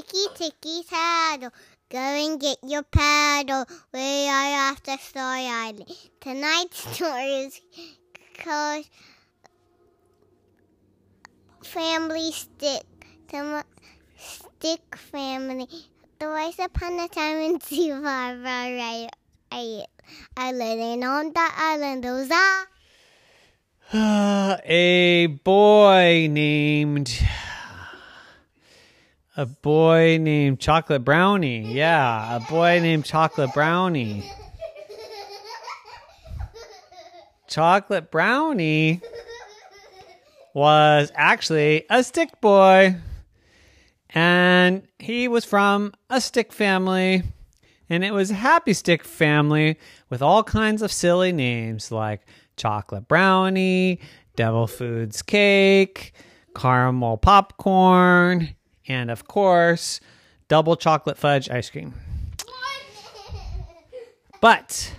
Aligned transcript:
Ticky 0.00 0.26
ticky 0.34 0.82
taddle, 0.88 1.50
go 1.90 1.98
and 1.98 2.40
get 2.40 2.56
your 2.62 2.82
paddle. 2.84 3.66
We 3.92 4.28
are 4.28 4.70
off 4.70 4.82
to 4.84 4.96
Story 4.96 5.46
Island. 5.46 5.84
Tonight's 6.20 6.78
story 6.96 7.44
is 7.44 7.60
called 8.38 8.86
Family 11.62 12.32
Stick. 12.32 12.84
The 13.28 13.62
Stick 14.16 14.96
Family. 14.96 15.68
The 16.18 16.28
Once 16.28 16.58
Upon 16.60 16.98
a 16.98 17.08
Time 17.08 17.36
in 17.36 17.60
Zimbabwe, 17.68 18.76
right? 18.78 19.10
Island, 20.34 20.80
and 20.80 21.04
on 21.04 21.32
that 21.34 21.54
island, 21.58 22.04
those 22.04 22.30
are 22.30 22.66
a 24.64 25.26
boy 25.44 26.28
named 26.30 27.22
a 29.36 29.46
boy 29.46 30.18
named 30.20 30.58
Chocolate 30.58 31.04
Brownie. 31.04 31.72
Yeah, 31.72 32.36
a 32.36 32.40
boy 32.40 32.80
named 32.80 33.04
Chocolate 33.04 33.52
Brownie. 33.54 34.30
Chocolate 37.48 38.10
Brownie 38.10 39.00
was 40.54 41.12
actually 41.14 41.84
a 41.90 42.02
stick 42.02 42.40
boy. 42.40 42.96
And 44.12 44.82
he 44.98 45.28
was 45.28 45.44
from 45.44 45.92
a 46.08 46.20
stick 46.20 46.52
family. 46.52 47.22
And 47.88 48.04
it 48.04 48.12
was 48.12 48.30
a 48.30 48.34
happy 48.34 48.72
stick 48.72 49.04
family 49.04 49.78
with 50.08 50.22
all 50.22 50.42
kinds 50.42 50.82
of 50.82 50.92
silly 50.92 51.32
names 51.32 51.92
like 51.92 52.20
Chocolate 52.56 53.08
Brownie, 53.08 54.00
Devil 54.36 54.66
Foods 54.66 55.22
Cake, 55.22 56.12
Caramel 56.54 57.16
Popcorn, 57.16 58.54
and 58.90 59.10
of 59.10 59.26
course, 59.28 60.00
double 60.48 60.74
chocolate 60.74 61.16
fudge 61.16 61.48
ice 61.48 61.70
cream. 61.70 61.94
But 64.40 64.94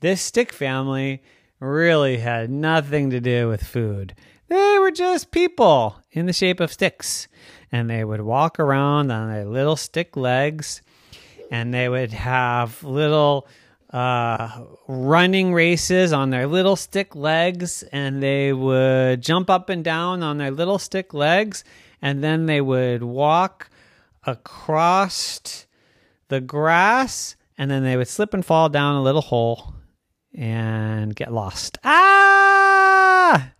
this 0.00 0.20
stick 0.20 0.52
family 0.52 1.22
really 1.58 2.18
had 2.18 2.50
nothing 2.50 3.10
to 3.10 3.20
do 3.20 3.48
with 3.48 3.62
food. 3.62 4.14
They 4.48 4.78
were 4.78 4.90
just 4.90 5.30
people 5.30 5.96
in 6.12 6.26
the 6.26 6.32
shape 6.32 6.60
of 6.60 6.72
sticks. 6.72 7.28
And 7.70 7.88
they 7.88 8.04
would 8.04 8.20
walk 8.20 8.58
around 8.58 9.10
on 9.10 9.32
their 9.32 9.44
little 9.44 9.76
stick 9.76 10.16
legs. 10.16 10.82
And 11.50 11.72
they 11.72 11.88
would 11.88 12.12
have 12.12 12.82
little 12.82 13.46
uh, 13.90 14.64
running 14.86 15.52
races 15.54 16.12
on 16.12 16.30
their 16.30 16.46
little 16.46 16.76
stick 16.76 17.14
legs. 17.14 17.82
And 17.92 18.22
they 18.22 18.52
would 18.52 19.22
jump 19.22 19.50
up 19.50 19.68
and 19.68 19.84
down 19.84 20.22
on 20.22 20.38
their 20.38 20.50
little 20.50 20.78
stick 20.78 21.14
legs 21.14 21.64
and 22.00 22.22
then 22.22 22.46
they 22.46 22.60
would 22.60 23.02
walk 23.02 23.70
across 24.24 25.66
the 26.28 26.40
grass 26.40 27.36
and 27.56 27.70
then 27.70 27.82
they 27.82 27.96
would 27.96 28.08
slip 28.08 28.34
and 28.34 28.44
fall 28.44 28.68
down 28.68 28.94
a 28.96 29.02
little 29.02 29.22
hole 29.22 29.74
and 30.34 31.14
get 31.16 31.32
lost. 31.32 31.78
Ah! 31.82 33.52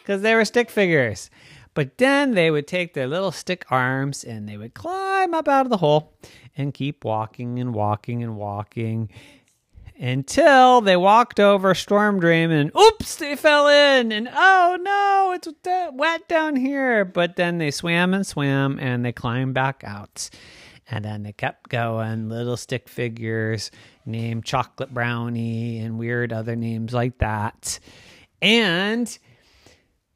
Because 0.00 0.22
they 0.22 0.34
were 0.34 0.44
stick 0.44 0.70
figures. 0.70 1.30
But 1.74 1.98
then 1.98 2.34
they 2.34 2.50
would 2.50 2.66
take 2.66 2.94
their 2.94 3.06
little 3.06 3.32
stick 3.32 3.64
arms 3.70 4.24
and 4.24 4.48
they 4.48 4.56
would 4.56 4.74
climb 4.74 5.34
up 5.34 5.48
out 5.48 5.66
of 5.66 5.70
the 5.70 5.76
hole 5.76 6.12
and 6.56 6.74
keep 6.74 7.04
walking 7.04 7.58
and 7.58 7.74
walking 7.74 8.22
and 8.22 8.36
walking 8.36 9.08
until 10.00 10.80
they 10.80 10.96
walked 10.96 11.38
over 11.38 11.74
Storm 11.74 12.20
Drain 12.20 12.50
and 12.50 12.74
oops, 12.74 13.16
they 13.16 13.36
fell 13.36 13.68
in 13.68 14.10
and 14.10 14.28
oh 14.32 14.78
no, 14.80 15.32
it's 15.34 15.48
wet 15.92 16.26
down 16.26 16.56
here. 16.56 17.04
But 17.04 17.36
then 17.36 17.58
they 17.58 17.70
swam 17.70 18.14
and 18.14 18.26
swam 18.26 18.78
and 18.80 19.04
they 19.04 19.12
climbed 19.12 19.54
back 19.54 19.84
out. 19.86 20.30
And 20.90 21.04
then 21.04 21.22
they 21.22 21.32
kept 21.32 21.68
going, 21.68 22.28
little 22.28 22.56
stick 22.56 22.88
figures 22.88 23.70
named 24.06 24.44
Chocolate 24.44 24.92
Brownie 24.92 25.78
and 25.78 25.98
weird 25.98 26.32
other 26.32 26.56
names 26.56 26.92
like 26.92 27.18
that. 27.18 27.78
And 28.42 29.16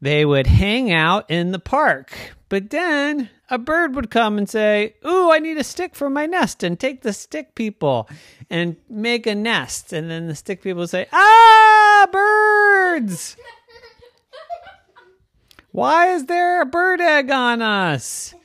they 0.04 0.26
would 0.26 0.46
hang 0.46 0.92
out 0.92 1.30
in 1.30 1.50
the 1.50 1.58
park. 1.58 2.12
But 2.50 2.68
then 2.68 3.30
a 3.48 3.56
bird 3.56 3.94
would 3.94 4.10
come 4.10 4.36
and 4.36 4.48
say, 4.48 4.96
Ooh, 5.06 5.32
I 5.32 5.38
need 5.38 5.56
a 5.56 5.64
stick 5.64 5.94
for 5.94 6.10
my 6.10 6.26
nest, 6.26 6.62
and 6.62 6.78
take 6.78 7.00
the 7.00 7.14
stick 7.14 7.54
people 7.54 8.06
and 8.50 8.76
make 8.90 9.26
a 9.26 9.34
nest. 9.34 9.94
And 9.94 10.10
then 10.10 10.26
the 10.26 10.34
stick 10.34 10.62
people 10.62 10.80
would 10.80 10.90
say, 10.90 11.06
Ah, 11.10 12.06
birds! 12.12 13.34
Why 15.72 16.12
is 16.12 16.26
there 16.26 16.60
a 16.60 16.66
bird 16.66 17.00
egg 17.00 17.30
on 17.30 17.62
us? 17.62 18.34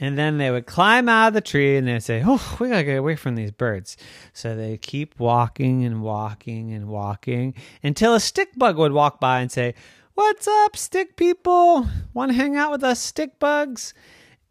And 0.00 0.16
then 0.16 0.38
they 0.38 0.52
would 0.52 0.66
climb 0.66 1.08
out 1.08 1.26
of 1.26 1.34
the 1.34 1.40
tree 1.40 1.76
and 1.76 1.88
they'd 1.88 2.04
say, 2.04 2.22
Oh, 2.24 2.56
we 2.60 2.68
gotta 2.68 2.84
get 2.84 2.98
away 2.98 3.16
from 3.16 3.34
these 3.34 3.50
birds. 3.50 3.96
So 4.32 4.54
they 4.54 4.76
keep 4.76 5.18
walking 5.18 5.84
and 5.84 6.02
walking 6.02 6.72
and 6.72 6.86
walking 6.86 7.54
until 7.82 8.14
a 8.14 8.20
stick 8.20 8.50
bug 8.56 8.76
would 8.76 8.92
walk 8.92 9.18
by 9.18 9.40
and 9.40 9.50
say, 9.50 9.74
What's 10.18 10.48
up, 10.48 10.76
stick 10.76 11.14
people? 11.14 11.88
Want 12.12 12.32
to 12.32 12.36
hang 12.36 12.56
out 12.56 12.72
with 12.72 12.82
us, 12.82 12.98
stick 12.98 13.38
bugs? 13.38 13.94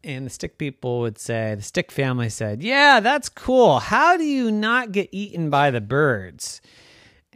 And 0.02 0.26
the 0.26 0.30
stick 0.30 0.58
people 0.58 1.02
would 1.02 1.20
say, 1.20 1.56
The 1.56 1.62
stick 1.62 1.92
family 1.92 2.30
said, 2.30 2.64
Yeah, 2.64 3.02
that's 3.02 3.28
cool. 3.28 3.80
How 3.80 4.16
do 4.16 4.24
you 4.24 4.50
not 4.50 4.94
get 4.94 5.10
eaten 5.12 5.50
by 5.50 5.72
the 5.72 5.82
birds? 5.82 6.62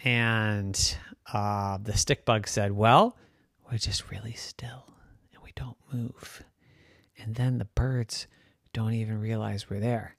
And 0.05 0.97
uh, 1.33 1.77
the 1.83 1.97
stick 1.97 2.23
bug 2.23 2.47
said, 2.47 2.71
Well, 2.71 3.17
we're 3.69 3.77
just 3.77 4.09
really 4.09 4.31
still 4.31 4.93
and 5.33 5.43
we 5.43 5.51
don't 5.53 5.75
move 5.91 6.41
and 7.17 7.35
then 7.35 7.57
the 7.57 7.65
birds 7.65 8.27
don't 8.71 8.93
even 8.93 9.19
realize 9.19 9.69
we're 9.69 9.81
there. 9.81 10.15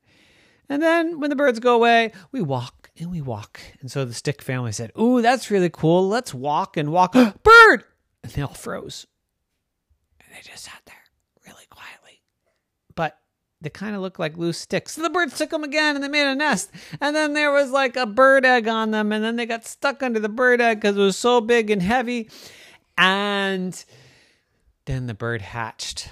And 0.69 0.83
then 0.83 1.19
when 1.19 1.31
the 1.31 1.37
birds 1.37 1.61
go 1.61 1.77
away, 1.77 2.13
we 2.31 2.43
walk 2.43 2.91
and 2.99 3.11
we 3.11 3.23
walk. 3.23 3.59
And 3.81 3.91
so 3.91 4.05
the 4.05 4.13
stick 4.13 4.43
family 4.43 4.73
said, 4.73 4.93
Ooh, 5.01 5.23
that's 5.23 5.51
really 5.51 5.71
cool. 5.71 6.07
Let's 6.07 6.35
walk 6.35 6.77
and 6.77 6.93
walk. 6.93 7.13
Bird! 7.43 7.85
And 8.23 8.33
they 8.33 8.43
all 8.43 8.55
froze. 8.55 9.07
And 10.21 10.29
they 10.35 10.43
just 10.43 10.65
sat 10.65 10.81
there 10.87 10.95
really 11.47 11.67
quietly. 11.71 12.23
But 12.95 13.19
they 13.61 13.71
kind 13.71 13.95
of 13.95 14.03
looked 14.03 14.19
like 14.19 14.37
loose 14.37 14.59
sticks. 14.59 14.93
So 14.95 15.03
the 15.03 15.11
birds 15.11 15.37
took 15.37 15.51
them 15.51 15.65
again 15.65 15.95
and 15.95 16.05
they 16.05 16.09
made 16.09 16.31
a 16.31 16.35
nest. 16.35 16.71
And 17.01 17.15
then 17.15 17.33
there 17.33 17.53
was 17.53 17.71
like 17.71 17.97
a 17.97 18.07
bird 18.07 18.45
egg 18.45 18.69
on 18.69 18.91
them. 18.91 19.13
And 19.13 19.25
then 19.25 19.37
they 19.37 19.47
got 19.47 19.65
stuck 19.65 20.03
under 20.03 20.21
the 20.21 20.29
bird 20.29 20.61
egg 20.61 20.81
because 20.81 20.97
it 20.97 21.01
was 21.01 21.17
so 21.17 21.41
big 21.41 21.71
and 21.71 21.83
heavy. 21.83 22.29
And 22.99 23.85
then 24.85 25.07
the 25.07 25.15
bird 25.15 25.43
hatched 25.43 26.09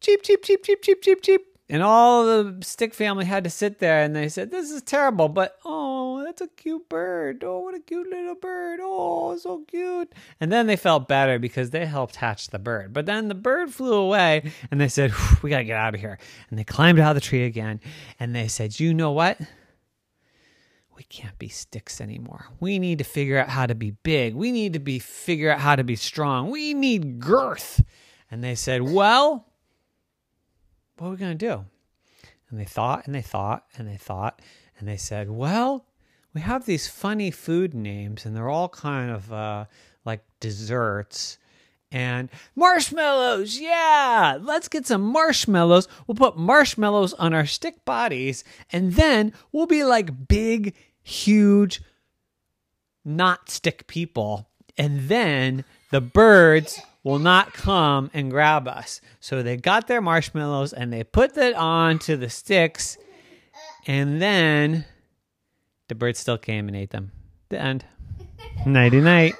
cheap, 0.00 0.22
cheap, 0.22 0.42
cheap, 0.42 0.62
cheap, 0.62 0.82
cheap, 0.82 1.02
cheap, 1.02 1.22
cheap. 1.22 1.55
And 1.68 1.82
all 1.82 2.24
the 2.24 2.58
stick 2.62 2.94
family 2.94 3.24
had 3.24 3.42
to 3.42 3.50
sit 3.50 3.80
there 3.80 4.02
and 4.02 4.14
they 4.14 4.28
said, 4.28 4.52
This 4.52 4.70
is 4.70 4.82
terrible, 4.82 5.28
but 5.28 5.58
oh, 5.64 6.22
that's 6.24 6.40
a 6.40 6.46
cute 6.46 6.88
bird. 6.88 7.42
Oh, 7.42 7.60
what 7.60 7.74
a 7.74 7.80
cute 7.80 8.08
little 8.08 8.36
bird. 8.36 8.78
Oh, 8.80 9.36
so 9.36 9.64
cute. 9.66 10.12
And 10.38 10.52
then 10.52 10.68
they 10.68 10.76
felt 10.76 11.08
better 11.08 11.40
because 11.40 11.70
they 11.70 11.84
helped 11.84 12.16
hatch 12.16 12.48
the 12.48 12.60
bird. 12.60 12.92
But 12.92 13.06
then 13.06 13.26
the 13.26 13.34
bird 13.34 13.72
flew 13.74 13.94
away 13.94 14.52
and 14.70 14.80
they 14.80 14.86
said, 14.86 15.12
We 15.42 15.50
got 15.50 15.58
to 15.58 15.64
get 15.64 15.76
out 15.76 15.94
of 15.94 16.00
here. 16.00 16.18
And 16.50 16.58
they 16.58 16.64
climbed 16.64 17.00
out 17.00 17.10
of 17.10 17.22
the 17.22 17.28
tree 17.28 17.44
again 17.44 17.80
and 18.20 18.34
they 18.34 18.46
said, 18.46 18.78
You 18.78 18.94
know 18.94 19.10
what? 19.10 19.40
We 20.96 21.02
can't 21.02 21.38
be 21.38 21.48
sticks 21.48 22.00
anymore. 22.00 22.46
We 22.60 22.78
need 22.78 22.98
to 22.98 23.04
figure 23.04 23.38
out 23.38 23.48
how 23.48 23.66
to 23.66 23.74
be 23.74 23.90
big. 23.90 24.34
We 24.34 24.52
need 24.52 24.72
to 24.74 24.78
be 24.78 25.00
figure 25.00 25.50
out 25.50 25.60
how 25.60 25.74
to 25.74 25.84
be 25.84 25.96
strong. 25.96 26.50
We 26.50 26.74
need 26.74 27.18
girth. 27.18 27.82
And 28.30 28.42
they 28.42 28.54
said, 28.54 28.82
Well, 28.82 29.45
what 30.98 31.08
are 31.08 31.10
we 31.10 31.16
going 31.16 31.36
to 31.36 31.46
do? 31.46 31.64
And 32.50 32.60
they 32.60 32.64
thought 32.64 33.06
and 33.06 33.14
they 33.14 33.22
thought 33.22 33.64
and 33.76 33.88
they 33.88 33.96
thought 33.96 34.40
and 34.78 34.88
they 34.88 34.96
said, 34.96 35.30
well, 35.30 35.84
we 36.32 36.40
have 36.42 36.66
these 36.66 36.88
funny 36.88 37.30
food 37.30 37.74
names 37.74 38.24
and 38.24 38.36
they're 38.36 38.48
all 38.48 38.68
kind 38.68 39.10
of 39.10 39.32
uh, 39.32 39.64
like 40.04 40.20
desserts 40.38 41.38
and 41.90 42.28
marshmallows. 42.54 43.58
Yeah, 43.58 44.38
let's 44.40 44.68
get 44.68 44.86
some 44.86 45.02
marshmallows. 45.02 45.88
We'll 46.06 46.14
put 46.14 46.36
marshmallows 46.36 47.14
on 47.14 47.34
our 47.34 47.46
stick 47.46 47.84
bodies 47.84 48.44
and 48.70 48.92
then 48.94 49.32
we'll 49.50 49.66
be 49.66 49.84
like 49.84 50.28
big, 50.28 50.74
huge, 51.02 51.82
not 53.04 53.50
stick 53.50 53.86
people. 53.86 54.48
And 54.78 55.08
then 55.08 55.64
the 55.90 56.00
birds 56.00 56.80
will 57.06 57.20
not 57.20 57.52
come 57.52 58.10
and 58.12 58.32
grab 58.32 58.66
us. 58.66 59.00
So 59.20 59.40
they 59.40 59.56
got 59.56 59.86
their 59.86 60.00
marshmallows 60.00 60.72
and 60.72 60.92
they 60.92 61.04
put 61.04 61.34
that 61.34 61.54
onto 61.54 62.16
the 62.16 62.28
sticks, 62.28 62.98
and 63.86 64.20
then 64.20 64.84
the 65.86 65.94
birds 65.94 66.18
still 66.18 66.36
came 66.36 66.66
and 66.66 66.76
ate 66.76 66.90
them. 66.90 67.12
The 67.48 67.60
end. 67.60 67.84
Nighty 68.66 69.00
night. 69.00 69.36